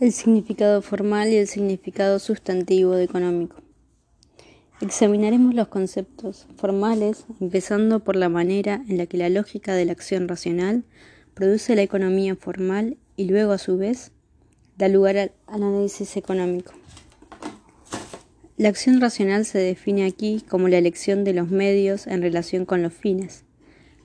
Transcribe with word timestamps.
El 0.00 0.12
significado 0.12 0.80
formal 0.80 1.28
y 1.28 1.36
el 1.36 1.46
significado 1.46 2.18
sustantivo 2.20 2.92
de 2.92 3.04
económico. 3.04 3.56
Examinaremos 4.80 5.54
los 5.54 5.68
conceptos 5.68 6.46
formales, 6.56 7.26
empezando 7.38 8.00
por 8.00 8.16
la 8.16 8.30
manera 8.30 8.82
en 8.88 8.96
la 8.96 9.04
que 9.04 9.18
la 9.18 9.28
lógica 9.28 9.74
de 9.74 9.84
la 9.84 9.92
acción 9.92 10.26
racional 10.26 10.84
produce 11.34 11.76
la 11.76 11.82
economía 11.82 12.34
formal 12.34 12.96
y 13.14 13.26
luego, 13.26 13.52
a 13.52 13.58
su 13.58 13.76
vez, 13.76 14.12
da 14.78 14.88
lugar 14.88 15.18
al 15.18 15.32
análisis 15.46 16.16
económico. 16.16 16.72
La 18.56 18.70
acción 18.70 19.02
racional 19.02 19.44
se 19.44 19.58
define 19.58 20.06
aquí 20.06 20.42
como 20.48 20.68
la 20.68 20.78
elección 20.78 21.24
de 21.24 21.34
los 21.34 21.50
medios 21.50 22.06
en 22.06 22.22
relación 22.22 22.64
con 22.64 22.80
los 22.80 22.94
fines. 22.94 23.44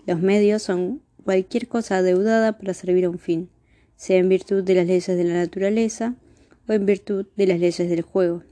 Los 0.06 0.20
medios 0.20 0.62
son 0.62 1.02
cualquier 1.24 1.70
cosa 1.70 2.00
adeudada 2.00 2.58
para 2.58 2.74
servir 2.74 3.06
a 3.06 3.10
un 3.10 3.18
fin 3.18 3.50
sea 3.96 4.18
en 4.18 4.30
virtud 4.30 4.64
de 4.64 4.76
las 4.76 4.88
leyes 4.88 5.08
de 5.08 5.24
la 5.24 5.34
naturaleza 5.34 6.16
o 6.68 6.74
en 6.74 6.86
virtud 6.86 7.26
de 7.36 7.48
las 7.48 7.60
leyes 7.60 7.90
del 7.90 8.02
juego. 8.02 8.44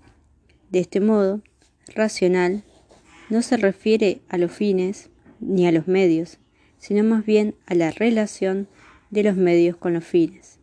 De 0.69 0.79
este 0.79 0.99
modo, 0.99 1.41
racional 1.87 2.63
no 3.29 3.41
se 3.41 3.57
refiere 3.57 4.21
a 4.29 4.37
los 4.37 4.51
fines 4.51 5.09
ni 5.39 5.67
a 5.67 5.71
los 5.71 5.87
medios, 5.87 6.39
sino 6.77 7.03
más 7.03 7.25
bien 7.25 7.55
a 7.65 7.75
la 7.75 7.91
relación 7.91 8.67
de 9.09 9.23
los 9.23 9.35
medios 9.35 9.77
con 9.77 9.93
los 9.93 10.03
fines. 10.03 10.59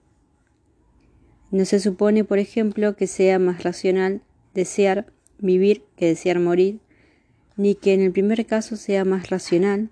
No 1.50 1.64
se 1.64 1.80
supone, 1.80 2.24
por 2.24 2.38
ejemplo, 2.38 2.97
que 2.97 3.06
sea 3.06 3.38
más 3.38 3.62
racional 3.62 4.22
desear 4.55 5.06
vivir 5.38 5.84
que 5.97 6.06
desear 6.06 6.38
morir, 6.38 6.80
ni 7.56 7.74
que 7.74 7.92
en 7.94 8.02
el 8.02 8.12
primer 8.12 8.47
caso 8.47 8.77
sea 8.77 9.05
más 9.05 9.30
racional 9.30 9.91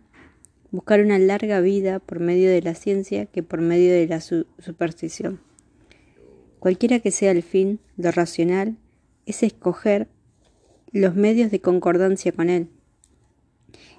buscar 0.70 1.00
una 1.00 1.18
larga 1.18 1.60
vida 1.60 1.98
por 1.98 2.20
medio 2.20 2.50
de 2.50 2.62
la 2.62 2.74
ciencia 2.74 3.26
que 3.26 3.42
por 3.42 3.60
medio 3.60 3.92
de 3.92 4.06
la 4.06 4.20
superstición. 4.20 5.40
Cualquiera 6.58 6.98
que 6.98 7.10
sea 7.10 7.30
el 7.30 7.42
fin, 7.42 7.80
lo 7.96 8.10
racional 8.10 8.76
es 9.26 9.42
escoger 9.42 10.08
los 10.92 11.14
medios 11.14 11.50
de 11.50 11.60
concordancia 11.60 12.32
con 12.32 12.50
él. 12.50 12.68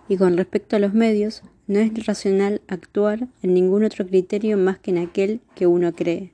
Y 0.07 0.17
con 0.17 0.35
respecto 0.37 0.75
a 0.75 0.79
los 0.79 0.93
medios, 0.93 1.43
no 1.67 1.79
es 1.79 2.05
racional 2.05 2.61
actuar 2.67 3.27
en 3.43 3.53
ningún 3.53 3.83
otro 3.83 4.05
criterio 4.05 4.57
más 4.57 4.79
que 4.79 4.91
en 4.91 4.97
aquel 4.97 5.39
que 5.55 5.67
uno 5.67 5.93
cree. 5.93 6.33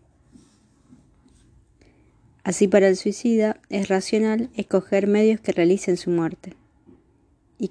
Así 2.43 2.67
para 2.67 2.87
el 2.87 2.95
suicida 2.95 3.59
es 3.69 3.89
racional 3.89 4.49
escoger 4.55 5.07
medios 5.07 5.41
que 5.41 5.51
realicen 5.51 5.97
su 5.97 6.09
muerte. 6.09 6.53
Y, 7.57 7.69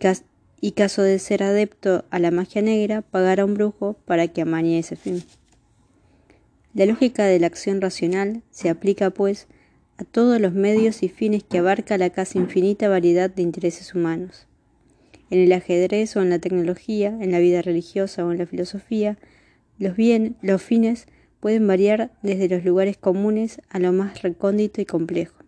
y 0.65 0.73
caso 0.73 1.03
de 1.03 1.19
ser 1.19 1.43
adepto 1.43 2.07
a 2.09 2.19
la 2.19 2.31
magia 2.31 2.63
negra, 2.63 3.03
pagar 3.03 3.39
a 3.39 3.45
un 3.45 3.53
brujo 3.53 3.99
para 4.07 4.29
que 4.29 4.41
amañe 4.41 4.79
ese 4.79 4.97
fin. 4.97 5.23
La 6.73 6.87
lógica 6.87 7.27
de 7.27 7.39
la 7.39 7.49
acción 7.49 7.83
racional 7.83 8.41
se 8.51 8.71
aplica, 8.71 9.11
pues, 9.11 9.47
a 9.99 10.05
todos 10.05 10.41
los 10.41 10.55
medios 10.55 11.03
y 11.03 11.11
fines 11.11 11.45
que 11.45 11.59
abarca 11.59 11.99
la 11.99 12.09
casi 12.09 12.39
infinita 12.39 12.89
variedad 12.89 13.29
de 13.29 13.43
intereses 13.43 13.95
humanos. 13.95 14.47
En 15.29 15.41
el 15.41 15.53
ajedrez 15.53 16.17
o 16.17 16.23
en 16.23 16.31
la 16.31 16.39
tecnología, 16.39 17.09
en 17.09 17.31
la 17.31 17.41
vida 17.41 17.61
religiosa 17.61 18.25
o 18.25 18.33
en 18.33 18.39
la 18.39 18.47
filosofía, 18.47 19.19
los, 19.79 19.95
bien, 19.97 20.39
los 20.41 20.63
fines 20.63 21.09
pueden 21.41 21.67
variar 21.67 22.11
desde 22.23 22.49
los 22.49 22.65
lugares 22.65 22.97
comunes 22.97 23.61
a 23.69 23.81
lo 23.81 23.93
más 23.93 24.23
recóndito 24.23 24.81
y 24.81 24.87
complejo. 24.87 25.45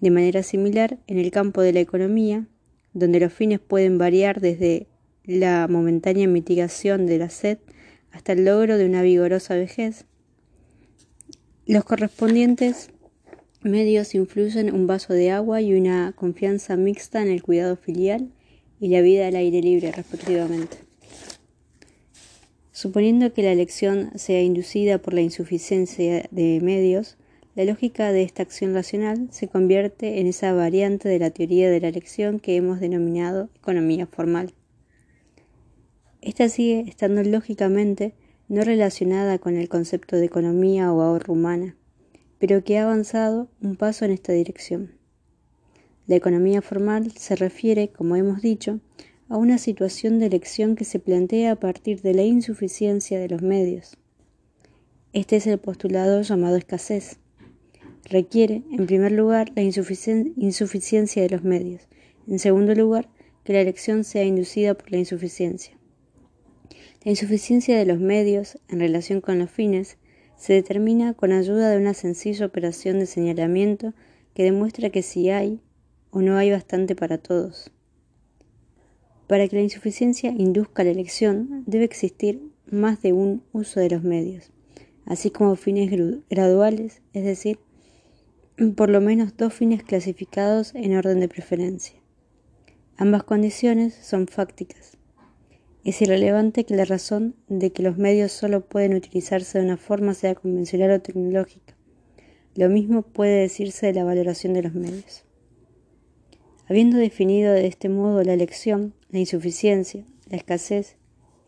De 0.00 0.12
manera 0.12 0.44
similar, 0.44 0.96
en 1.08 1.18
el 1.18 1.32
campo 1.32 1.60
de 1.60 1.72
la 1.72 1.80
economía, 1.80 2.46
donde 2.94 3.20
los 3.20 3.32
fines 3.32 3.60
pueden 3.60 3.98
variar 3.98 4.40
desde 4.40 4.86
la 5.24 5.66
momentánea 5.68 6.26
mitigación 6.26 7.06
de 7.06 7.18
la 7.18 7.28
sed 7.28 7.58
hasta 8.10 8.32
el 8.32 8.44
logro 8.44 8.78
de 8.78 8.86
una 8.86 9.02
vigorosa 9.02 9.54
vejez. 9.54 10.06
Los 11.66 11.84
correspondientes 11.84 12.90
medios 13.62 14.14
influyen 14.14 14.72
un 14.72 14.86
vaso 14.86 15.12
de 15.12 15.30
agua 15.30 15.60
y 15.60 15.74
una 15.74 16.12
confianza 16.14 16.76
mixta 16.76 17.22
en 17.22 17.28
el 17.28 17.42
cuidado 17.42 17.76
filial 17.76 18.30
y 18.78 18.88
la 18.88 19.00
vida 19.00 19.26
al 19.26 19.36
aire 19.36 19.60
libre, 19.62 19.90
respectivamente. 19.90 20.76
Suponiendo 22.70 23.32
que 23.32 23.42
la 23.42 23.52
elección 23.52 24.10
sea 24.16 24.42
inducida 24.42 24.98
por 24.98 25.14
la 25.14 25.22
insuficiencia 25.22 26.28
de 26.30 26.60
medios, 26.60 27.16
la 27.54 27.64
lógica 27.64 28.10
de 28.10 28.22
esta 28.22 28.42
acción 28.42 28.74
racional 28.74 29.28
se 29.30 29.46
convierte 29.46 30.18
en 30.20 30.26
esa 30.26 30.52
variante 30.52 31.08
de 31.08 31.20
la 31.20 31.30
teoría 31.30 31.70
de 31.70 31.80
la 31.80 31.88
elección 31.88 32.40
que 32.40 32.56
hemos 32.56 32.80
denominado 32.80 33.48
economía 33.54 34.06
formal. 34.08 34.52
Esta 36.20 36.48
sigue 36.48 36.84
estando 36.88 37.22
lógicamente 37.22 38.14
no 38.48 38.64
relacionada 38.64 39.38
con 39.38 39.56
el 39.56 39.68
concepto 39.68 40.16
de 40.16 40.24
economía 40.24 40.92
o 40.92 41.00
ahorro 41.00 41.34
humana, 41.34 41.76
pero 42.38 42.64
que 42.64 42.78
ha 42.78 42.84
avanzado 42.84 43.48
un 43.62 43.76
paso 43.76 44.04
en 44.04 44.10
esta 44.10 44.32
dirección. 44.32 44.98
La 46.08 46.16
economía 46.16 46.60
formal 46.60 47.12
se 47.12 47.36
refiere, 47.36 47.88
como 47.88 48.16
hemos 48.16 48.42
dicho, 48.42 48.80
a 49.28 49.36
una 49.36 49.58
situación 49.58 50.18
de 50.18 50.26
elección 50.26 50.74
que 50.74 50.84
se 50.84 50.98
plantea 50.98 51.52
a 51.52 51.56
partir 51.56 52.02
de 52.02 52.14
la 52.14 52.22
insuficiencia 52.22 53.20
de 53.20 53.28
los 53.28 53.42
medios. 53.42 53.96
Este 55.12 55.36
es 55.36 55.46
el 55.46 55.58
postulado 55.58 56.20
llamado 56.20 56.56
escasez 56.56 57.20
requiere, 58.04 58.62
en 58.72 58.86
primer 58.86 59.12
lugar, 59.12 59.52
la 59.54 59.62
insuficiencia 59.62 61.22
de 61.22 61.30
los 61.30 61.44
medios. 61.44 61.88
En 62.26 62.38
segundo 62.38 62.74
lugar, 62.74 63.08
que 63.44 63.52
la 63.52 63.60
elección 63.60 64.04
sea 64.04 64.24
inducida 64.24 64.74
por 64.74 64.90
la 64.90 64.98
insuficiencia. 64.98 65.76
La 67.04 67.10
insuficiencia 67.10 67.78
de 67.78 67.84
los 67.84 68.00
medios 68.00 68.58
en 68.68 68.80
relación 68.80 69.20
con 69.20 69.38
los 69.38 69.50
fines 69.50 69.98
se 70.36 70.54
determina 70.54 71.14
con 71.14 71.32
ayuda 71.32 71.70
de 71.70 71.76
una 71.76 71.94
sencilla 71.94 72.46
operación 72.46 72.98
de 72.98 73.06
señalamiento 73.06 73.92
que 74.34 74.44
demuestra 74.44 74.90
que 74.90 75.02
si 75.02 75.30
hay 75.30 75.60
o 76.10 76.22
no 76.22 76.36
hay 76.36 76.50
bastante 76.50 76.96
para 76.96 77.18
todos. 77.18 77.70
Para 79.26 79.48
que 79.48 79.56
la 79.56 79.62
insuficiencia 79.62 80.30
induzca 80.30 80.84
la 80.84 80.90
elección, 80.90 81.64
debe 81.66 81.84
existir 81.84 82.40
más 82.70 83.02
de 83.02 83.12
un 83.12 83.42
uso 83.52 83.80
de 83.80 83.90
los 83.90 84.02
medios, 84.02 84.50
así 85.06 85.30
como 85.30 85.56
fines 85.56 85.90
graduales, 86.28 87.02
es 87.12 87.24
decir, 87.24 87.58
por 88.76 88.88
lo 88.88 89.00
menos 89.00 89.36
dos 89.36 89.52
fines 89.52 89.82
clasificados 89.82 90.74
en 90.74 90.96
orden 90.96 91.18
de 91.18 91.28
preferencia. 91.28 92.00
Ambas 92.96 93.24
condiciones 93.24 93.94
son 93.94 94.28
fácticas. 94.28 94.96
Es 95.82 96.00
irrelevante 96.00 96.64
que 96.64 96.76
la 96.76 96.84
razón 96.84 97.34
de 97.48 97.72
que 97.72 97.82
los 97.82 97.98
medios 97.98 98.30
solo 98.30 98.64
pueden 98.64 98.94
utilizarse 98.94 99.58
de 99.58 99.64
una 99.64 99.76
forma 99.76 100.14
sea 100.14 100.36
convencional 100.36 100.92
o 100.92 101.00
tecnológica. 101.00 101.74
Lo 102.54 102.68
mismo 102.68 103.02
puede 103.02 103.40
decirse 103.40 103.86
de 103.86 103.94
la 103.94 104.04
valoración 104.04 104.54
de 104.54 104.62
los 104.62 104.74
medios. 104.74 105.24
Habiendo 106.66 106.96
definido 106.96 107.52
de 107.52 107.66
este 107.66 107.88
modo 107.88 108.22
la 108.22 108.34
elección, 108.34 108.94
la 109.10 109.18
insuficiencia, 109.18 110.04
la 110.30 110.36
escasez, 110.36 110.96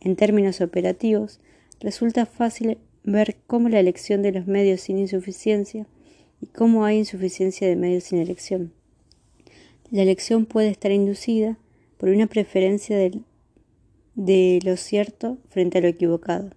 en 0.00 0.16
términos 0.16 0.60
operativos, 0.60 1.40
resulta 1.80 2.26
fácil 2.26 2.78
ver 3.04 3.36
cómo 3.46 3.68
la 3.68 3.78
elección 3.78 4.22
de 4.22 4.32
los 4.32 4.48
medios 4.48 4.80
sin 4.80 4.98
insuficiencia 4.98 5.86
y 6.46 6.48
cómo 6.48 6.84
hay 6.84 6.98
insuficiencia 6.98 7.66
de 7.66 7.74
medios 7.74 8.04
sin 8.04 8.18
elección. 8.18 8.72
La 9.90 10.02
elección 10.02 10.46
puede 10.46 10.68
estar 10.68 10.92
inducida 10.92 11.58
por 11.98 12.08
una 12.08 12.28
preferencia 12.28 12.96
de, 12.96 13.20
de 14.14 14.60
lo 14.62 14.76
cierto 14.76 15.38
frente 15.48 15.78
a 15.78 15.80
lo 15.80 15.88
equivocado, 15.88 16.50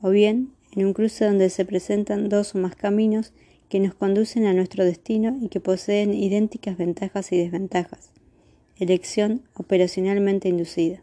o 0.00 0.10
bien 0.10 0.52
en 0.74 0.86
un 0.86 0.94
cruce 0.94 1.26
donde 1.26 1.50
se 1.50 1.66
presentan 1.66 2.30
dos 2.30 2.54
o 2.54 2.58
más 2.58 2.74
caminos 2.74 3.32
que 3.68 3.80
nos 3.80 3.94
conducen 3.94 4.46
a 4.46 4.54
nuestro 4.54 4.84
destino 4.84 5.36
y 5.42 5.48
que 5.48 5.60
poseen 5.60 6.14
idénticas 6.14 6.78
ventajas 6.78 7.30
y 7.32 7.36
desventajas. 7.36 8.12
Elección 8.78 9.42
operacionalmente 9.54 10.48
inducida. 10.48 11.02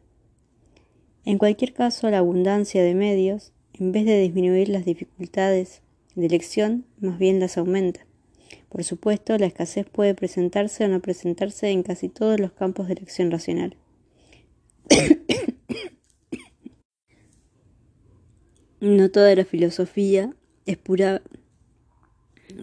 En 1.25 1.37
cualquier 1.37 1.73
caso, 1.73 2.09
la 2.09 2.19
abundancia 2.19 2.83
de 2.83 2.95
medios, 2.95 3.51
en 3.73 3.91
vez 3.91 4.05
de 4.05 4.19
disminuir 4.19 4.69
las 4.69 4.85
dificultades 4.85 5.81
de 6.15 6.25
elección, 6.25 6.85
más 6.99 7.19
bien 7.19 7.39
las 7.39 7.57
aumenta. 7.57 8.05
Por 8.69 8.83
supuesto, 8.83 9.37
la 9.37 9.45
escasez 9.45 9.85
puede 9.89 10.13
presentarse 10.15 10.83
o 10.85 10.87
no 10.87 10.99
presentarse 10.99 11.69
en 11.69 11.83
casi 11.83 12.09
todos 12.09 12.39
los 12.39 12.51
campos 12.51 12.87
de 12.87 12.93
elección 12.93 13.31
racional. 13.31 13.77
no 18.81 19.09
toda 19.09 19.33
la 19.35 19.45
filosofía 19.45 20.33
es 20.65 20.77
pura 20.77 21.21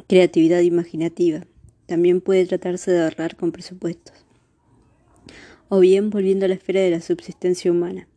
creatividad 0.07 0.61
imaginativa. 0.61 1.47
También 1.87 2.21
puede 2.21 2.47
tratarse 2.47 2.91
de 2.91 3.03
ahorrar 3.03 3.37
con 3.37 3.53
presupuestos. 3.53 4.25
O 5.69 5.81
bien 5.81 6.11
volviendo 6.11 6.45
a 6.45 6.49
la 6.49 6.55
esfera 6.55 6.81
de 6.81 6.91
la 6.91 7.01
subsistencia 7.01 7.71
humana. 7.71 8.09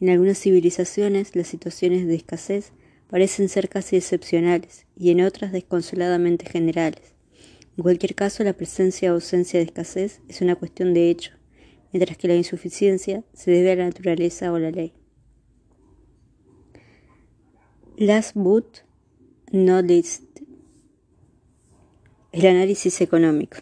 En 0.00 0.10
algunas 0.10 0.38
civilizaciones 0.38 1.34
las 1.34 1.48
situaciones 1.48 2.06
de 2.06 2.14
escasez 2.14 2.72
parecen 3.08 3.48
ser 3.48 3.68
casi 3.68 3.96
excepcionales 3.96 4.86
y 4.96 5.10
en 5.10 5.22
otras 5.22 5.52
desconsoladamente 5.52 6.46
generales. 6.46 7.15
En 7.76 7.82
cualquier 7.82 8.14
caso, 8.14 8.42
la 8.42 8.54
presencia 8.54 9.10
o 9.10 9.14
ausencia 9.14 9.60
de 9.60 9.66
escasez 9.66 10.20
es 10.28 10.40
una 10.40 10.56
cuestión 10.56 10.94
de 10.94 11.10
hecho, 11.10 11.32
mientras 11.92 12.16
que 12.16 12.28
la 12.28 12.34
insuficiencia 12.34 13.22
se 13.34 13.50
debe 13.50 13.72
a 13.72 13.76
la 13.76 13.84
naturaleza 13.84 14.52
o 14.52 14.58
la 14.58 14.70
ley. 14.70 14.94
Last 17.98 18.34
but 18.34 18.78
not 19.52 19.86
least, 19.86 20.24
El 22.32 22.46
análisis 22.46 23.00
económico. 23.00 23.56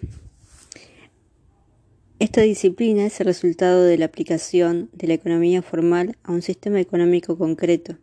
Esta 2.18 2.40
disciplina 2.40 3.06
es 3.06 3.20
el 3.20 3.26
resultado 3.26 3.84
de 3.84 3.98
la 3.98 4.06
aplicación 4.06 4.90
de 4.92 5.06
la 5.06 5.14
economía 5.14 5.62
formal 5.62 6.16
a 6.24 6.32
un 6.32 6.42
sistema 6.42 6.80
económico 6.80 7.38
concreto, 7.38 7.96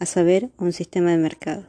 a 0.00 0.06
saber, 0.06 0.50
a 0.56 0.64
un 0.64 0.72
sistema 0.72 1.12
de 1.12 1.18
mercado. 1.18 1.64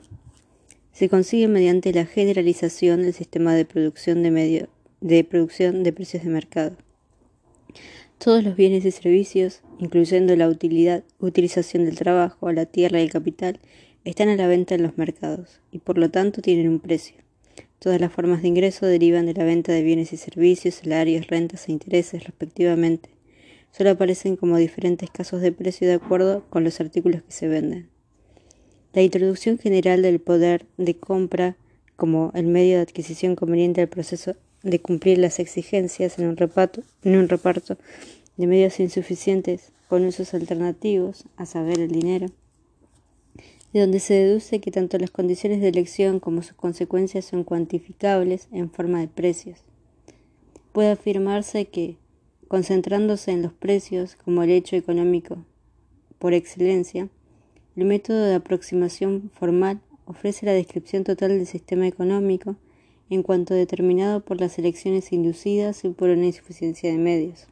Se 0.96 1.10
consigue 1.10 1.50
mediante 1.50 1.92
la 1.92 2.06
generalización 2.06 3.02
del 3.02 3.14
sistema 3.14 3.54
de 3.54 3.66
producción 3.66 4.24
de, 4.24 5.24
precios 5.26 6.24
de 6.24 6.30
mercado. 6.30 6.78
Todos 8.18 8.46
los 8.46 8.56
bienes 8.56 8.86
y 8.86 8.92
servicios, 8.92 9.62
incluyendo 9.78 10.38
la 10.38 10.48
utilización 10.48 11.84
del 11.84 11.98
trabajo, 11.98 12.50
la 12.54 12.66
tierra 12.66 13.02
y 13.02 13.04
el 13.04 13.12
capital, 13.12 13.60
están 14.06 14.30
a 14.30 14.38
la 14.38 14.48
venta 14.48 14.76
en 14.76 14.84
los 14.84 14.98
mercados 14.98 15.60
y 15.70 15.80
por 15.80 15.98
lo 15.98 16.10
tanto 16.12 16.42
tienen 16.42 16.70
un 16.70 16.80
precio. 16.80 17.18
Todas 17.80 18.00
las 18.00 18.14
formas 18.14 18.42
de 18.42 18.48
ingreso 18.48 18.86
derivan 18.86 19.26
de 19.26 19.34
la 19.34 19.44
venta 19.44 19.74
de 19.74 19.84
bienes 19.84 20.14
y 20.14 20.18
servicios, 20.18 20.76
salarios, 20.76 21.28
rentas 21.28 21.68
e 21.68 21.74
intereses, 21.74 22.24
respectivamente. 22.24 23.10
Solo 23.72 23.90
aparecen 23.90 24.38
como 24.38 24.56
diferentes 24.56 25.12
casos 25.12 25.42
de 25.42 25.52
precio 25.52 25.90
de 25.90 25.96
acuerdo 25.96 26.46
con 26.50 26.64
los 26.64 26.80
artículos 26.80 27.22
que 27.22 27.34
se 27.34 27.50
venden. 27.50 27.95
La 28.96 29.02
introducción 29.02 29.58
general 29.58 30.02
del 30.04 30.22
poder 30.22 30.68
de 30.78 30.96
compra 30.96 31.58
como 31.98 32.32
el 32.34 32.48
medio 32.48 32.78
de 32.78 32.84
adquisición 32.84 33.36
conveniente 33.36 33.82
al 33.82 33.90
proceso 33.90 34.38
de 34.64 34.80
cumplir 34.80 35.18
las 35.18 35.40
exigencias 35.40 36.18
en 36.18 36.28
un, 36.30 36.38
reparto, 36.38 36.82
en 37.04 37.18
un 37.18 37.28
reparto 37.28 37.78
de 38.38 38.48
medios 38.48 38.80
insuficientes 38.80 39.74
con 39.90 40.06
usos 40.06 40.34
alternativos, 40.34 41.26
a 41.36 41.46
saber, 41.46 41.82
el 41.82 41.92
dinero 41.92 42.28
de 43.74 43.82
donde 43.82 44.00
se 44.00 44.14
deduce 44.14 44.62
que 44.62 44.72
tanto 44.72 44.98
las 44.98 45.12
condiciones 45.12 45.60
de 45.60 45.68
elección 45.68 46.22
como 46.22 46.42
sus 46.42 46.54
consecuencias 46.54 47.26
son 47.26 47.44
cuantificables 47.44 48.48
en 48.54 48.72
forma 48.72 49.02
de 49.02 49.10
precios. 49.10 49.60
Puede 50.72 50.92
afirmarse 50.92 51.66
que, 51.66 51.98
concentrándose 52.48 53.32
en 53.32 53.42
los 53.42 53.52
precios 53.52 54.16
como 54.16 54.44
el 54.44 54.52
hecho 54.52 54.78
económico 54.78 55.44
por 56.18 56.34
excelencia, 56.34 57.10
el 57.76 57.86
método 57.86 58.24
de 58.24 58.36
aproximación 58.36 59.32
formal 59.34 59.82
ofrece 60.06 60.46
la 60.46 60.54
descripción 60.54 61.04
total 61.04 61.30
del 61.30 61.46
sistema 61.46 61.88
económico 61.88 62.56
en 63.10 63.22
cuanto 63.22 63.54
determinado 63.54 64.22
por 64.22 64.40
las 64.40 64.58
elecciones 64.58 65.12
inducidas 65.12 65.84
y 65.84 65.90
por 65.90 66.10
una 66.10 66.26
insuficiencia 66.26 66.92
de 66.92 66.98
medios. 66.98 67.48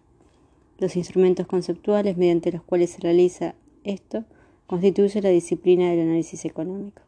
Los 0.80 0.96
instrumentos 0.96 1.46
conceptuales 1.46 2.18
mediante 2.18 2.52
los 2.52 2.64
cuales 2.64 2.92
se 2.92 3.02
realiza 3.02 3.56
esto 3.84 4.24
constituye 4.66 5.22
la 5.22 5.30
disciplina 5.30 5.90
del 5.90 6.02
análisis 6.02 6.46
económico. 6.46 7.02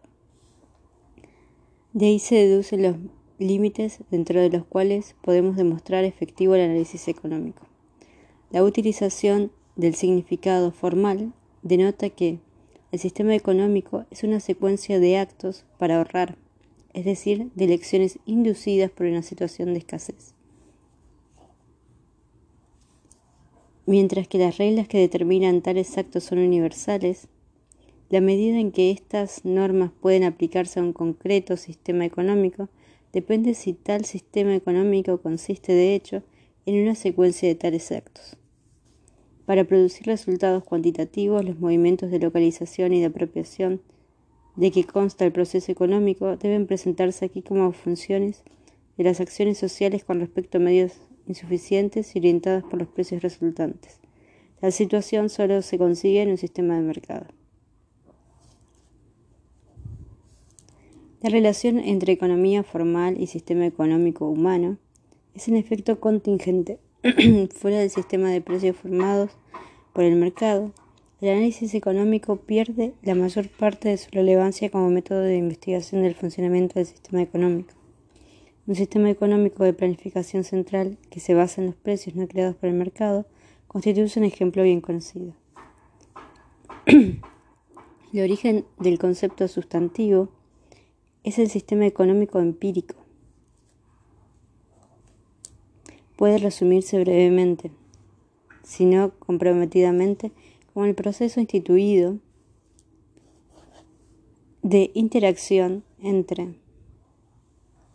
De 1.93 2.07
ahí 2.07 2.19
se 2.19 2.35
deducen 2.35 2.81
los 2.83 2.95
límites 3.39 3.99
dentro 4.11 4.41
de 4.41 4.49
los 4.49 4.65
cuales 4.65 5.15
podemos 5.21 5.55
demostrar 5.55 6.03
efectivo 6.03 6.55
el 6.55 6.61
análisis 6.61 7.07
económico. 7.07 7.65
La 8.51 8.63
utilización 8.63 9.51
del 9.75 9.95
significado 9.95 10.71
formal 10.71 11.33
denota 11.63 12.09
que 12.09 12.39
el 12.95 12.99
sistema 13.01 13.35
económico 13.35 14.05
es 14.09 14.23
una 14.23 14.39
secuencia 14.39 15.01
de 15.01 15.17
actos 15.17 15.65
para 15.77 15.97
ahorrar, 15.97 16.37
es 16.93 17.03
decir, 17.03 17.51
de 17.53 17.65
elecciones 17.65 18.19
inducidas 18.25 18.89
por 18.89 19.05
una 19.05 19.21
situación 19.21 19.73
de 19.73 19.79
escasez. 19.79 20.33
Mientras 23.85 24.29
que 24.29 24.37
las 24.37 24.57
reglas 24.57 24.87
que 24.87 24.97
determinan 24.97 25.61
tales 25.61 25.97
actos 25.97 26.23
son 26.23 26.37
universales, 26.37 27.27
la 28.09 28.21
medida 28.21 28.59
en 28.59 28.71
que 28.71 28.91
estas 28.91 29.43
normas 29.43 29.91
pueden 29.99 30.23
aplicarse 30.23 30.79
a 30.79 30.83
un 30.83 30.93
concreto 30.93 31.57
sistema 31.57 32.05
económico 32.05 32.69
depende 33.11 33.55
si 33.55 33.73
tal 33.73 34.05
sistema 34.05 34.55
económico 34.55 35.19
consiste 35.19 35.73
de 35.73 35.95
hecho 35.95 36.23
en 36.65 36.81
una 36.81 36.95
secuencia 36.95 37.49
de 37.49 37.55
tales 37.55 37.91
actos. 37.91 38.37
Para 39.45 39.63
producir 39.63 40.07
resultados 40.07 40.63
cuantitativos, 40.63 41.45
los 41.45 41.59
movimientos 41.59 42.09
de 42.09 42.19
localización 42.19 42.93
y 42.93 42.99
de 42.99 43.07
apropiación 43.07 43.81
de 44.55 44.71
que 44.71 44.85
consta 44.85 45.25
el 45.25 45.31
proceso 45.31 45.71
económico 45.71 46.37
deben 46.37 46.65
presentarse 46.65 47.25
aquí 47.25 47.41
como 47.41 47.71
funciones 47.71 48.43
de 48.97 49.03
las 49.03 49.19
acciones 49.19 49.57
sociales 49.57 50.03
con 50.03 50.19
respecto 50.19 50.57
a 50.57 50.61
medios 50.61 50.93
insuficientes 51.27 52.15
y 52.15 52.19
orientadas 52.19 52.63
por 52.63 52.79
los 52.79 52.87
precios 52.87 53.21
resultantes. 53.21 53.99
La 54.61 54.71
situación 54.71 55.29
solo 55.29 55.61
se 55.61 55.77
consigue 55.77 56.21
en 56.21 56.29
un 56.29 56.37
sistema 56.37 56.75
de 56.75 56.81
mercado. 56.81 57.27
La 61.21 61.29
relación 61.29 61.79
entre 61.79 62.13
economía 62.13 62.63
formal 62.63 63.19
y 63.19 63.27
sistema 63.27 63.65
económico 63.65 64.29
humano 64.29 64.77
es 65.33 65.47
en 65.47 65.55
efecto 65.55 65.99
contingente. 65.99 66.79
Fuera 67.55 67.77
del 67.77 67.91
sistema 67.91 68.31
de 68.31 68.41
precios 68.41 68.75
formados 68.77 69.29
por 69.93 70.03
el 70.03 70.15
mercado, 70.15 70.71
el 71.21 71.29
análisis 71.29 71.75
económico 71.75 72.37
pierde 72.37 72.93
la 73.03 73.13
mayor 73.13 73.47
parte 73.47 73.89
de 73.89 73.97
su 73.97 74.09
relevancia 74.09 74.71
como 74.71 74.89
método 74.89 75.19
de 75.19 75.37
investigación 75.37 76.01
del 76.01 76.15
funcionamiento 76.15 76.79
del 76.79 76.87
sistema 76.87 77.21
económico. 77.21 77.75
Un 78.65 78.73
sistema 78.73 79.11
económico 79.11 79.63
de 79.63 79.73
planificación 79.73 80.43
central 80.43 80.97
que 81.11 81.19
se 81.19 81.35
basa 81.35 81.61
en 81.61 81.67
los 81.67 81.75
precios 81.75 82.15
no 82.15 82.27
creados 82.27 82.55
por 82.55 82.69
el 82.69 82.75
mercado 82.75 83.27
constituye 83.67 84.19
un 84.19 84.25
ejemplo 84.25 84.63
bien 84.63 84.81
conocido. 84.81 85.33
el 86.87 87.19
origen 88.13 88.65
del 88.79 88.97
concepto 88.97 89.47
sustantivo 89.47 90.29
es 91.23 91.37
el 91.37 91.51
sistema 91.51 91.85
económico 91.85 92.39
empírico. 92.39 93.04
Puede 96.15 96.37
resumirse 96.37 96.99
brevemente, 96.99 97.71
si 98.63 98.85
no 98.85 99.11
comprometidamente, 99.19 100.31
como 100.73 100.85
el 100.85 100.95
proceso 100.95 101.39
instituido 101.39 102.17
de 104.61 104.91
interacción 104.93 105.83
entre 106.01 106.55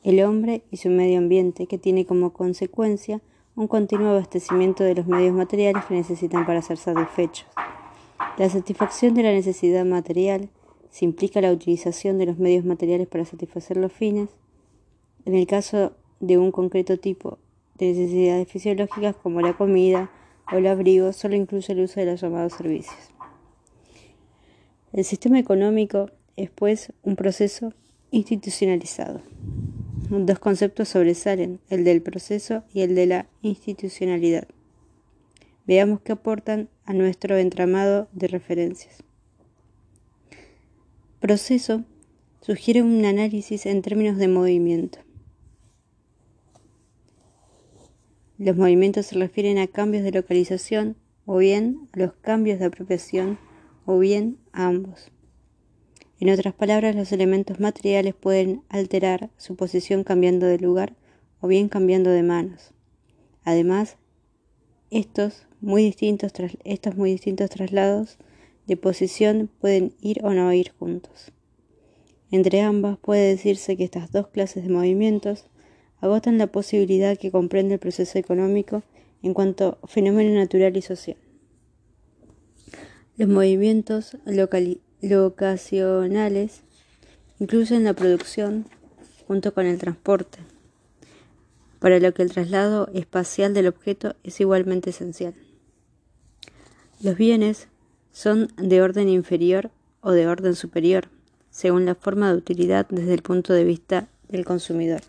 el 0.02 0.22
hombre 0.22 0.62
y 0.70 0.76
su 0.76 0.88
medio 0.88 1.18
ambiente, 1.18 1.66
que 1.66 1.78
tiene 1.78 2.06
como 2.06 2.32
consecuencia 2.32 3.20
un 3.56 3.66
continuo 3.68 4.10
abastecimiento 4.10 4.84
de 4.84 4.94
los 4.94 5.06
medios 5.06 5.34
materiales 5.34 5.84
que 5.84 5.94
necesitan 5.94 6.46
para 6.46 6.62
ser 6.62 6.76
satisfechos. 6.76 7.46
La 8.38 8.48
satisfacción 8.48 9.14
de 9.14 9.22
la 9.22 9.32
necesidad 9.32 9.84
material 9.84 10.48
se 10.90 11.04
implica 11.04 11.40
la 11.40 11.52
utilización 11.52 12.18
de 12.18 12.26
los 12.26 12.38
medios 12.38 12.64
materiales 12.64 13.08
para 13.08 13.24
satisfacer 13.24 13.76
los 13.76 13.92
fines, 13.92 14.30
en 15.24 15.34
el 15.34 15.46
caso 15.46 15.92
de 16.20 16.38
un 16.38 16.52
concreto 16.52 16.98
tipo 16.98 17.38
de 17.80 17.92
necesidades 17.92 18.48
fisiológicas 18.48 19.16
como 19.16 19.40
la 19.40 19.56
comida 19.56 20.10
o 20.52 20.56
el 20.56 20.66
abrigo, 20.66 21.12
solo 21.12 21.34
incluye 21.34 21.72
el 21.72 21.80
uso 21.80 22.00
de 22.00 22.06
los 22.06 22.20
llamados 22.20 22.52
servicios. 22.54 23.10
El 24.92 25.04
sistema 25.04 25.38
económico 25.38 26.10
es, 26.36 26.50
pues, 26.50 26.92
un 27.02 27.16
proceso 27.16 27.72
institucionalizado. 28.10 29.20
Dos 30.08 30.38
conceptos 30.38 30.88
sobresalen, 30.88 31.60
el 31.68 31.84
del 31.84 32.02
proceso 32.02 32.64
y 32.72 32.80
el 32.80 32.94
de 32.94 33.06
la 33.06 33.26
institucionalidad. 33.42 34.48
Veamos 35.66 36.00
qué 36.00 36.12
aportan 36.12 36.68
a 36.84 36.92
nuestro 36.92 37.36
entramado 37.36 38.08
de 38.12 38.26
referencias 38.26 39.04
proceso 41.20 41.84
sugiere 42.40 42.82
un 42.82 43.04
análisis 43.04 43.66
en 43.66 43.82
términos 43.82 44.16
de 44.16 44.26
movimiento. 44.26 44.98
Los 48.40 48.56
movimientos 48.56 49.04
se 49.04 49.18
refieren 49.18 49.58
a 49.58 49.66
cambios 49.66 50.02
de 50.02 50.12
localización 50.12 50.96
o 51.26 51.36
bien 51.36 51.90
a 51.92 51.98
los 51.98 52.14
cambios 52.14 52.58
de 52.58 52.64
apropiación 52.64 53.38
o 53.84 53.98
bien 53.98 54.38
a 54.52 54.66
ambos. 54.66 55.12
En 56.20 56.30
otras 56.30 56.54
palabras, 56.54 56.96
los 56.96 57.12
elementos 57.12 57.60
materiales 57.60 58.14
pueden 58.14 58.62
alterar 58.70 59.28
su 59.36 59.56
posición 59.56 60.04
cambiando 60.04 60.46
de 60.46 60.58
lugar 60.58 60.96
o 61.42 61.48
bien 61.48 61.68
cambiando 61.68 62.08
de 62.08 62.22
manos. 62.22 62.72
Además, 63.44 63.98
estos 64.90 65.46
muy 65.60 65.82
distintos, 65.82 66.32
estos 66.64 66.96
muy 66.96 67.10
distintos 67.10 67.50
traslados 67.50 68.16
de 68.66 68.78
posición 68.78 69.50
pueden 69.60 69.92
ir 70.00 70.24
o 70.24 70.32
no 70.32 70.50
ir 70.54 70.72
juntos. 70.78 71.30
Entre 72.30 72.62
ambas 72.62 72.96
puede 72.96 73.28
decirse 73.28 73.76
que 73.76 73.84
estas 73.84 74.12
dos 74.12 74.28
clases 74.28 74.62
de 74.62 74.70
movimientos 74.70 75.44
agotan 76.00 76.38
la 76.38 76.46
posibilidad 76.46 77.16
que 77.16 77.30
comprende 77.30 77.74
el 77.74 77.80
proceso 77.80 78.18
económico 78.18 78.82
en 79.22 79.34
cuanto 79.34 79.78
fenómeno 79.86 80.34
natural 80.34 80.76
y 80.76 80.82
social. 80.82 81.16
Los 83.16 83.28
movimientos 83.28 84.16
locacionales 85.02 86.62
incluyen 87.38 87.84
la 87.84 87.92
producción 87.92 88.66
junto 89.26 89.52
con 89.52 89.66
el 89.66 89.78
transporte, 89.78 90.38
para 91.78 91.98
lo 91.98 92.12
que 92.12 92.22
el 92.22 92.32
traslado 92.32 92.88
espacial 92.94 93.54
del 93.54 93.66
objeto 93.66 94.16
es 94.24 94.40
igualmente 94.40 94.90
esencial. 94.90 95.34
Los 97.02 97.16
bienes 97.16 97.68
son 98.12 98.48
de 98.56 98.82
orden 98.82 99.08
inferior 99.08 99.70
o 100.00 100.12
de 100.12 100.26
orden 100.26 100.54
superior, 100.54 101.08
según 101.50 101.86
la 101.86 101.94
forma 101.94 102.30
de 102.30 102.38
utilidad 102.38 102.86
desde 102.90 103.14
el 103.14 103.22
punto 103.22 103.52
de 103.52 103.64
vista 103.64 104.08
del 104.28 104.44
consumidor. 104.44 105.00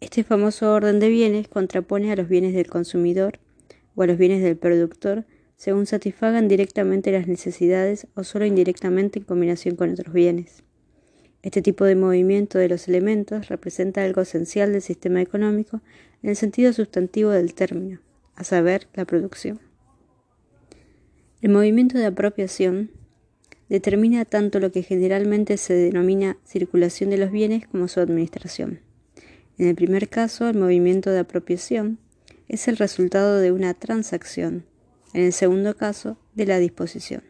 Este 0.00 0.24
famoso 0.24 0.74
orden 0.74 1.00
de 1.00 1.08
bienes 1.08 1.48
contrapone 1.48 2.12
a 2.12 2.16
los 2.16 2.28
bienes 2.28 2.52
del 2.52 2.66
consumidor 2.66 3.38
o 3.94 4.02
a 4.02 4.06
los 4.06 4.18
bienes 4.18 4.42
del 4.42 4.56
productor 4.56 5.24
según 5.56 5.86
satisfagan 5.86 6.48
directamente 6.48 7.10
las 7.12 7.26
necesidades 7.26 8.06
o 8.14 8.22
solo 8.22 8.44
indirectamente 8.44 9.18
en 9.18 9.24
combinación 9.24 9.74
con 9.74 9.90
otros 9.90 10.12
bienes. 10.12 10.64
Este 11.42 11.62
tipo 11.62 11.84
de 11.86 11.96
movimiento 11.96 12.58
de 12.58 12.68
los 12.68 12.88
elementos 12.88 13.48
representa 13.48 14.04
algo 14.04 14.20
esencial 14.20 14.72
del 14.72 14.82
sistema 14.82 15.22
económico 15.22 15.80
en 16.22 16.30
el 16.30 16.36
sentido 16.36 16.74
sustantivo 16.74 17.30
del 17.30 17.54
término, 17.54 18.00
a 18.34 18.44
saber, 18.44 18.88
la 18.94 19.06
producción. 19.06 19.60
El 21.40 21.52
movimiento 21.52 21.96
de 21.96 22.06
apropiación 22.06 22.90
determina 23.70 24.26
tanto 24.26 24.60
lo 24.60 24.72
que 24.72 24.82
generalmente 24.82 25.56
se 25.56 25.72
denomina 25.72 26.36
circulación 26.44 27.08
de 27.08 27.16
los 27.16 27.30
bienes 27.30 27.66
como 27.66 27.88
su 27.88 28.00
administración. 28.00 28.85
En 29.58 29.68
el 29.68 29.74
primer 29.74 30.08
caso, 30.08 30.48
el 30.48 30.56
movimiento 30.56 31.10
de 31.10 31.20
apropiación 31.20 31.98
es 32.48 32.68
el 32.68 32.76
resultado 32.76 33.38
de 33.38 33.52
una 33.52 33.74
transacción, 33.74 34.64
en 35.14 35.24
el 35.24 35.32
segundo 35.32 35.76
caso, 35.76 36.18
de 36.34 36.46
la 36.46 36.58
disposición. 36.58 37.22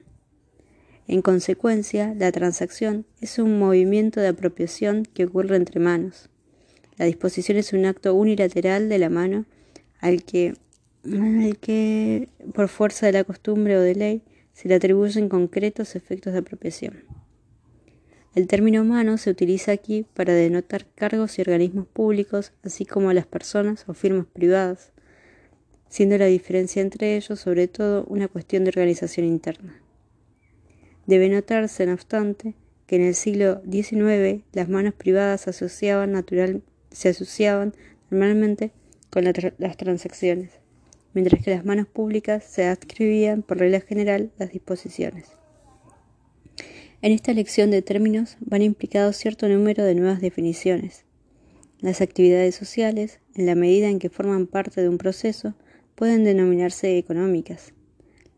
En 1.09 1.23
consecuencia, 1.23 2.15
la 2.19 2.33
transacción 2.33 3.07
es 3.21 3.39
un 3.39 3.59
movimiento 3.59 4.21
de 4.21 4.29
apropiación 4.29 5.05
que 5.05 5.25
ocurre 5.25 5.55
entre 5.57 5.79
manos. 5.79 6.29
La 6.99 7.05
disposición 7.05 7.59
es 7.59 7.73
un 7.73 7.87
acto 7.87 8.15
unilateral 8.15 8.89
de 8.89 8.99
la 8.99 9.09
mano 9.09 9.45
al 10.01 10.25
que 10.25 10.55
por 12.53 12.69
fuerza 12.69 13.07
de 13.07 13.13
la 13.13 13.23
costumbre 13.23 13.77
o 13.77 13.81
de 13.81 13.95
ley, 13.95 14.23
se 14.53 14.69
le 14.69 14.75
atribuyen 14.75 15.29
concretos 15.29 15.95
efectos 15.95 16.33
de 16.33 16.41
apropiación. 16.41 17.06
El 18.37 18.47
término 18.47 18.83
humano 18.83 19.19
se 19.19 19.31
utiliza 19.31 19.73
aquí 19.73 20.07
para 20.15 20.35
denotar 20.35 20.87
cargos 20.95 21.37
y 21.37 21.41
organismos 21.41 21.89
públicos, 21.89 22.53
así 22.63 22.85
como 22.85 23.11
a 23.11 23.15
las 23.15 23.27
personas 23.27 23.85
o 23.89 23.95
firmas 23.95 24.27
privadas, 24.27 24.93
siendo 25.89 26.19
la 26.19 26.27
diferencia 26.27 26.83
entre 26.83 27.17
ellos 27.17 27.41
sobre 27.41 27.67
todo 27.67 28.05
una 28.05 28.29
cuestión 28.29 28.63
de 28.63 28.69
organización 28.69 29.27
interna. 29.27 29.81
Debe 31.07 31.29
notarse, 31.29 31.87
no 31.87 31.95
obstante, 31.95 32.55
que 32.87 32.97
en 32.97 33.03
el 33.03 33.15
siglo 33.15 33.63
XIX 33.69 34.45
las 34.53 34.69
manos 34.69 34.95
privadas 34.95 35.41
se 35.41 35.51
asociaban, 35.51 36.13
natural, 36.13 36.63
se 36.93 37.09
asociaban 37.09 37.75
normalmente 38.11 38.71
con 39.11 39.25
las 39.25 39.77
transacciones 39.77 40.51
mientras 41.17 41.43
que 41.43 41.51
las 41.51 41.65
manos 41.65 41.87
públicas 41.87 42.45
se 42.45 42.67
adscribían 42.67 43.41
por 43.41 43.57
regla 43.57 43.81
general 43.81 44.31
las 44.37 44.53
disposiciones. 44.53 45.25
En 47.07 47.13
esta 47.13 47.31
elección 47.31 47.71
de 47.71 47.83
términos 47.83 48.37
van 48.41 48.63
implicados 48.63 49.17
cierto 49.17 49.49
número 49.49 49.85
de 49.85 49.95
nuevas 49.95 50.21
definiciones. 50.21 51.05
Las 51.79 52.01
actividades 52.01 52.57
sociales, 52.57 53.21
en 53.37 53.47
la 53.47 53.55
medida 53.55 53.89
en 53.91 54.01
que 54.01 54.11
forman 54.11 54.49
parte 54.49 54.83
de 54.83 54.89
un 54.89 54.99
proceso, 54.99 55.55
pueden 55.95 56.25
denominarse 56.25 56.99
económicas. 56.99 57.75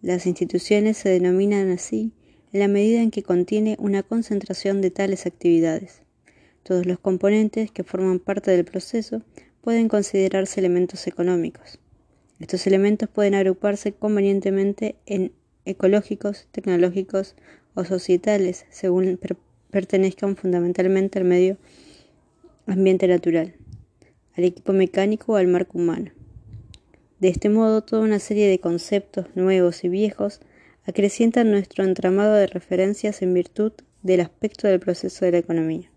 Las 0.03 0.27
instituciones 0.27 0.99
se 0.99 1.09
denominan 1.09 1.71
así 1.71 2.13
en 2.53 2.61
la 2.61 2.69
medida 2.69 3.01
en 3.01 3.11
que 3.11 3.23
contiene 3.23 3.79
una 3.81 4.03
concentración 4.03 4.83
de 4.83 4.91
tales 4.91 5.25
actividades. 5.25 6.03
Todos 6.63 6.85
los 6.85 6.99
componentes 6.99 7.71
que 7.71 7.85
forman 7.85 8.19
parte 8.19 8.51
del 8.51 8.67
proceso 8.67 9.23
pueden 9.63 9.89
considerarse 9.89 10.61
elementos 10.61 11.07
económicos. 11.07 11.81
Estos 12.39 12.67
elementos 12.67 13.09
pueden 13.09 13.35
agruparse 13.35 13.93
convenientemente 13.93 14.97
en 15.07 15.33
ecológicos, 15.65 16.49
tecnológicos 16.53 17.35
o 17.75 17.85
societales, 17.85 18.67
según 18.71 19.19
pertenezcan 19.71 20.37
fundamentalmente 20.37 21.19
al 21.19 21.25
medio 21.25 21.57
ambiente 22.67 23.09
natural, 23.09 23.55
al 24.37 24.45
equipo 24.45 24.73
mecánico 24.73 25.33
o 25.33 25.37
al 25.37 25.47
marco 25.47 25.79
humano. 25.79 26.11
De 27.21 27.29
este 27.29 27.49
modo, 27.49 27.83
toda 27.83 28.03
una 28.03 28.19
serie 28.19 28.49
de 28.49 28.61
conceptos 28.61 29.27
nuevos 29.35 29.83
y 29.85 29.89
viejos 29.89 30.41
acrecientan 30.85 31.51
nuestro 31.51 31.85
entramado 31.85 32.35
de 32.35 32.47
referencias 32.47 33.23
en 33.23 33.35
virtud 33.35 33.73
del 34.03 34.21
aspecto 34.21 34.69
del 34.69 34.81
proceso 34.81 35.25
de 35.25 35.33
la 35.33 35.39
economía. 35.39 35.91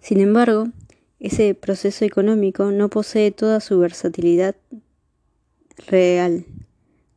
Sin 0.00 0.20
embargo, 0.20 0.68
ese 1.18 1.54
proceso 1.54 2.04
económico 2.04 2.70
no 2.72 2.90
posee 2.90 3.30
toda 3.30 3.60
su 3.60 3.78
versatilidad 3.78 4.56
real 5.86 6.44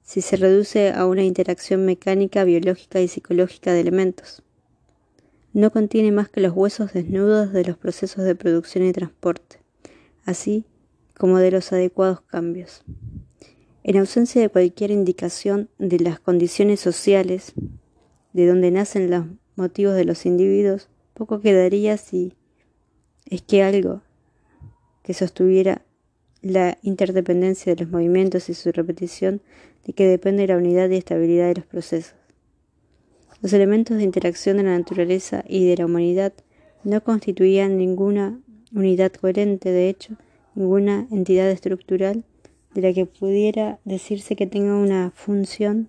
si 0.10 0.22
se 0.22 0.38
reduce 0.38 0.90
a 0.92 1.06
una 1.06 1.22
interacción 1.22 1.86
mecánica, 1.86 2.44
biológica 2.44 3.00
y 3.00 3.08
psicológica 3.08 3.74
de 3.74 3.82
elementos. 3.82 4.42
No 5.54 5.70
contiene 5.70 6.12
más 6.12 6.30
que 6.30 6.42
los 6.42 6.52
huesos 6.56 6.94
desnudos 6.94 7.54
de 7.54 7.64
los 7.64 7.78
procesos 7.78 8.26
de 8.26 8.34
producción 8.34 8.86
y 8.86 8.92
transporte, 8.92 9.60
así 10.26 10.66
como 11.16 11.38
de 11.38 11.52
los 11.52 11.72
adecuados 11.74 12.22
cambios. 12.22 12.82
En 13.84 13.98
ausencia 13.98 14.42
de 14.42 14.50
cualquier 14.50 14.90
indicación 14.90 15.70
de 15.78 16.00
las 16.00 16.20
condiciones 16.20 16.80
sociales, 16.80 17.54
de 18.34 18.48
donde 18.48 18.72
nacen 18.72 19.12
los 19.12 19.26
motivos 19.58 19.94
de 19.94 20.06
los 20.06 20.26
individuos, 20.26 20.90
poco 21.14 21.40
quedaría 21.40 21.98
si 21.98 22.34
es 23.28 23.44
que 23.44 23.62
algo 23.62 24.02
que 25.04 25.14
sostuviera 25.14 25.84
la 26.42 26.78
interdependencia 26.82 27.76
de 27.76 27.84
los 27.84 27.92
movimientos 27.92 28.50
y 28.50 28.54
su 28.54 28.72
repetición 28.72 29.42
de 29.86 29.94
que 29.94 30.08
depende 30.08 30.48
la 30.48 30.58
unidad 30.58 30.90
y 30.90 30.96
estabilidad 30.96 31.48
de 31.48 31.56
los 31.56 31.66
procesos. 31.66 32.16
Los 33.42 33.54
elementos 33.54 33.98
de 33.98 34.04
interacción 34.04 34.58
de 34.58 34.64
la 34.64 34.78
naturaleza 34.78 35.44
y 35.48 35.66
de 35.66 35.78
la 35.78 35.86
humanidad 35.86 36.34
no 36.84 37.04
constituían 37.04 37.78
ninguna 37.78 38.40
unidad 38.74 39.12
coherente, 39.12 39.72
de 39.72 39.90
hecho, 39.90 40.16
ninguna 40.56 41.08
entidad 41.12 41.50
estructural 41.50 42.24
de 42.74 42.82
la 42.82 42.94
que 42.94 43.06
pudiera 43.06 43.80
decirse 43.86 44.36
que 44.36 44.48
tenga 44.48 44.76
una 44.76 45.12
función 45.16 45.88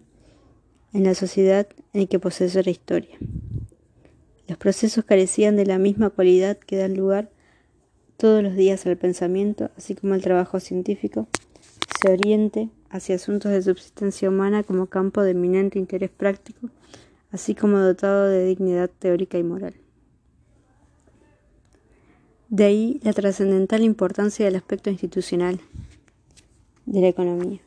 en 0.92 1.04
la 1.04 1.14
sociedad 1.14 1.69
en 1.92 2.07
que 2.07 2.19
posee 2.19 2.62
la 2.62 2.71
historia. 2.71 3.19
Los 4.49 4.59
procesos 4.59 5.04
carecían 5.04 5.57
de 5.57 5.66
la 5.66 5.78
misma 5.78 6.11
cualidad 6.11 6.57
que 6.59 6.76
dan 6.76 6.95
lugar 6.95 7.30
todos 8.20 8.42
los 8.42 8.54
días 8.54 8.84
al 8.84 8.98
pensamiento, 8.98 9.70
así 9.78 9.94
como 9.94 10.14
el 10.14 10.20
trabajo 10.20 10.60
científico, 10.60 11.26
se 12.02 12.12
oriente 12.12 12.68
hacia 12.90 13.14
asuntos 13.14 13.50
de 13.50 13.62
subsistencia 13.62 14.28
humana 14.28 14.62
como 14.62 14.88
campo 14.88 15.22
de 15.22 15.30
eminente 15.30 15.78
interés 15.78 16.10
práctico, 16.10 16.68
así 17.30 17.54
como 17.54 17.78
dotado 17.78 18.28
de 18.28 18.44
dignidad 18.44 18.90
teórica 18.90 19.38
y 19.38 19.42
moral. 19.42 19.74
De 22.50 22.64
ahí 22.64 23.00
la 23.02 23.14
trascendental 23.14 23.82
importancia 23.82 24.44
del 24.44 24.56
aspecto 24.56 24.90
institucional 24.90 25.58
de 26.84 27.00
la 27.00 27.08
economía. 27.08 27.60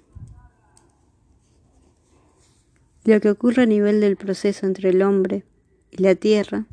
Lo 3.05 3.19
que 3.21 3.31
ocurre 3.31 3.63
a 3.63 3.65
nivel 3.65 4.01
del 4.01 4.17
proceso 4.17 4.67
entre 4.67 4.89
el 4.89 5.01
hombre 5.01 5.45
y 5.89 6.03
la 6.03 6.13
tierra, 6.13 6.67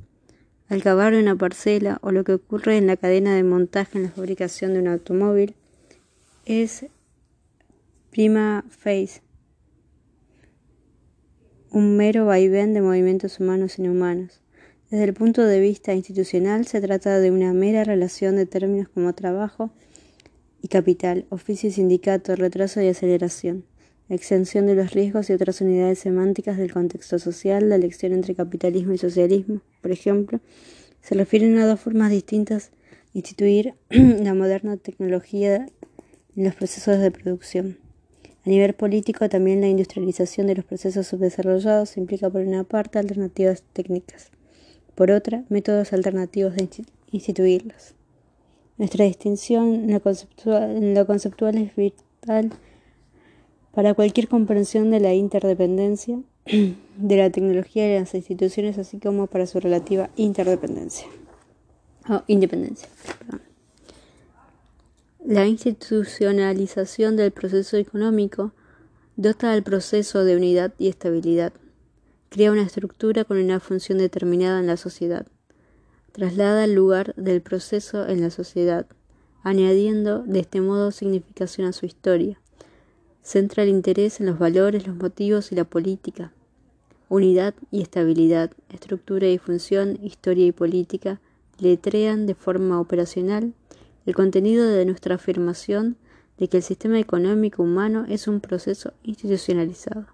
al 0.70 0.84
cavar 0.84 1.14
una 1.14 1.34
parcela 1.34 1.98
o 2.00 2.12
lo 2.12 2.22
que 2.22 2.34
ocurre 2.34 2.78
en 2.78 2.86
la 2.86 2.96
cadena 2.96 3.34
de 3.34 3.42
montaje 3.42 3.98
en 3.98 4.04
la 4.04 4.10
fabricación 4.10 4.72
de 4.72 4.78
un 4.78 4.86
automóvil, 4.86 5.56
es 6.46 6.86
prima 8.10 8.64
facie 8.70 9.20
un 11.72 11.96
mero 11.96 12.24
vaivén 12.26 12.72
de 12.72 12.82
movimientos 12.82 13.38
humanos 13.38 13.78
y 13.78 13.82
no 13.82 13.92
humanos. 13.92 14.40
Desde 14.90 15.04
el 15.04 15.14
punto 15.14 15.44
de 15.44 15.60
vista 15.60 15.94
institucional 15.94 16.66
se 16.66 16.80
trata 16.80 17.20
de 17.20 17.30
una 17.30 17.52
mera 17.52 17.84
relación 17.84 18.36
de 18.36 18.46
términos 18.46 18.88
como 18.88 19.12
trabajo 19.12 19.70
y 20.62 20.68
capital, 20.68 21.26
oficio 21.30 21.68
y 21.68 21.72
sindicato, 21.72 22.34
retraso 22.34 22.80
y 22.80 22.88
aceleración 22.88 23.64
exención 24.14 24.66
de 24.66 24.74
los 24.74 24.92
riesgos 24.92 25.30
y 25.30 25.32
otras 25.32 25.60
unidades 25.60 26.00
semánticas 26.00 26.56
del 26.56 26.72
contexto 26.72 27.18
social, 27.18 27.68
la 27.68 27.76
elección 27.76 28.12
entre 28.12 28.34
capitalismo 28.34 28.92
y 28.92 28.98
socialismo, 28.98 29.60
por 29.80 29.92
ejemplo, 29.92 30.40
se 31.00 31.14
refieren 31.14 31.58
a 31.58 31.66
dos 31.66 31.80
formas 31.80 32.10
distintas 32.10 32.70
de 33.12 33.20
instituir 33.20 33.74
la 33.88 34.34
moderna 34.34 34.76
tecnología 34.76 35.66
en 36.36 36.44
los 36.44 36.54
procesos 36.54 36.98
de 36.98 37.10
producción. 37.10 37.78
A 38.44 38.48
nivel 38.48 38.74
político, 38.74 39.28
también 39.28 39.60
la 39.60 39.68
industrialización 39.68 40.46
de 40.46 40.56
los 40.56 40.64
procesos 40.64 41.06
subdesarrollados 41.06 41.96
implica, 41.96 42.30
por 42.30 42.40
una 42.40 42.64
parte, 42.64 42.98
alternativas 42.98 43.62
técnicas, 43.72 44.30
por 44.94 45.10
otra, 45.10 45.44
métodos 45.50 45.92
alternativos 45.92 46.56
de 46.56 46.68
instituirlos. 47.12 47.94
Nuestra 48.78 49.04
distinción 49.04 49.74
en 49.74 49.92
lo 49.92 50.00
conceptual, 50.00 50.76
en 50.76 50.94
lo 50.94 51.06
conceptual 51.06 51.58
es 51.58 51.76
vital 51.76 52.50
para 53.72 53.94
cualquier 53.94 54.28
comprensión 54.28 54.90
de 54.90 55.00
la 55.00 55.14
interdependencia 55.14 56.20
de 56.96 57.16
la 57.16 57.30
tecnología 57.30 57.88
y 57.88 57.98
las 57.98 58.14
instituciones, 58.14 58.78
así 58.78 58.98
como 58.98 59.26
para 59.26 59.46
su 59.46 59.60
relativa 59.60 60.10
interdependencia 60.16 61.06
o 62.08 62.22
independencia. 62.26 62.88
La 65.24 65.46
institucionalización 65.46 67.16
del 67.16 67.30
proceso 67.30 67.76
económico 67.76 68.52
dota 69.16 69.52
al 69.52 69.62
proceso 69.62 70.24
de 70.24 70.34
unidad 70.34 70.72
y 70.78 70.88
estabilidad, 70.88 71.52
crea 72.30 72.52
una 72.52 72.62
estructura 72.62 73.24
con 73.24 73.36
una 73.36 73.60
función 73.60 73.98
determinada 73.98 74.60
en 74.60 74.66
la 74.66 74.78
sociedad, 74.78 75.26
traslada 76.12 76.64
el 76.64 76.74
lugar 76.74 77.14
del 77.16 77.42
proceso 77.42 78.08
en 78.08 78.22
la 78.22 78.30
sociedad, 78.30 78.86
añadiendo 79.42 80.22
de 80.22 80.40
este 80.40 80.60
modo 80.60 80.90
significación 80.90 81.66
a 81.66 81.72
su 81.72 81.86
historia. 81.86 82.40
Centra 83.22 83.62
el 83.62 83.68
interés 83.68 84.20
en 84.20 84.26
los 84.26 84.38
valores, 84.38 84.86
los 84.86 84.96
motivos 84.96 85.52
y 85.52 85.54
la 85.54 85.64
política. 85.64 86.32
Unidad 87.08 87.54
y 87.70 87.82
estabilidad, 87.82 88.52
estructura 88.70 89.28
y 89.28 89.38
función, 89.38 89.98
historia 90.02 90.46
y 90.46 90.52
política, 90.52 91.20
letrean 91.58 92.26
de 92.26 92.34
forma 92.34 92.80
operacional 92.80 93.52
el 94.06 94.14
contenido 94.14 94.66
de 94.66 94.86
nuestra 94.86 95.16
afirmación 95.16 95.96
de 96.38 96.48
que 96.48 96.56
el 96.56 96.62
sistema 96.62 96.98
económico 96.98 97.62
humano 97.62 98.06
es 98.08 98.26
un 98.26 98.40
proceso 98.40 98.94
institucionalizado. 99.02 100.06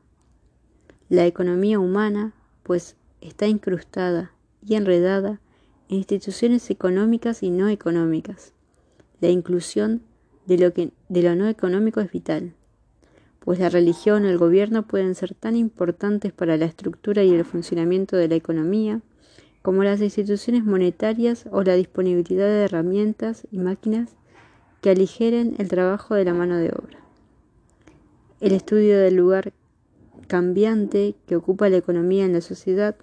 La 1.08 1.24
economía 1.24 1.78
humana, 1.78 2.34
pues, 2.64 2.96
está 3.20 3.46
incrustada 3.46 4.32
y 4.66 4.74
enredada 4.74 5.40
en 5.88 5.98
instituciones 5.98 6.68
económicas 6.70 7.44
y 7.44 7.50
no 7.50 7.68
económicas. 7.68 8.52
La 9.20 9.28
inclusión 9.28 10.02
de 10.46 10.58
lo, 10.58 10.72
que, 10.72 10.90
de 11.08 11.22
lo 11.22 11.36
no 11.36 11.46
económico 11.48 12.00
es 12.00 12.10
vital, 12.10 12.54
pues 13.46 13.60
la 13.60 13.68
religión 13.68 14.24
o 14.24 14.28
el 14.28 14.38
gobierno 14.38 14.88
pueden 14.88 15.14
ser 15.14 15.32
tan 15.32 15.54
importantes 15.54 16.32
para 16.32 16.56
la 16.56 16.64
estructura 16.64 17.22
y 17.22 17.32
el 17.32 17.44
funcionamiento 17.44 18.16
de 18.16 18.26
la 18.26 18.34
economía 18.34 19.02
como 19.62 19.84
las 19.84 20.00
instituciones 20.00 20.64
monetarias 20.64 21.44
o 21.52 21.62
la 21.62 21.74
disponibilidad 21.74 22.48
de 22.48 22.64
herramientas 22.64 23.46
y 23.52 23.58
máquinas 23.58 24.16
que 24.80 24.90
aligeren 24.90 25.54
el 25.58 25.68
trabajo 25.68 26.16
de 26.16 26.24
la 26.24 26.34
mano 26.34 26.56
de 26.56 26.70
obra. 26.70 26.98
El 28.40 28.50
estudio 28.50 28.98
del 28.98 29.14
lugar 29.14 29.52
cambiante 30.26 31.14
que 31.28 31.36
ocupa 31.36 31.68
la 31.68 31.76
economía 31.76 32.24
en 32.24 32.32
la 32.32 32.40
sociedad 32.40 32.96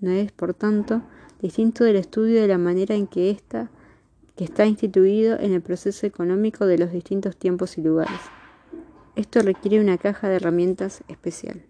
no 0.00 0.12
es, 0.12 0.32
por 0.32 0.54
tanto, 0.54 1.02
distinto 1.42 1.84
del 1.84 1.96
estudio 1.96 2.40
de 2.40 2.48
la 2.48 2.56
manera 2.56 2.94
en 2.94 3.06
que 3.06 3.28
ésta 3.28 3.70
que 4.34 4.44
está 4.44 4.64
instituido 4.64 5.38
en 5.38 5.52
el 5.52 5.60
proceso 5.60 6.06
económico 6.06 6.64
de 6.64 6.78
los 6.78 6.90
distintos 6.90 7.36
tiempos 7.36 7.76
y 7.76 7.82
lugares. 7.82 8.39
Esto 9.20 9.42
requiere 9.42 9.78
una 9.82 9.98
caja 9.98 10.30
de 10.30 10.36
herramientas 10.36 11.04
especial. 11.08 11.60